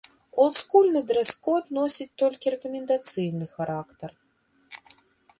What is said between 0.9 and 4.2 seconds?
дрэс-код носіць толькі рэкамендацыйны характар.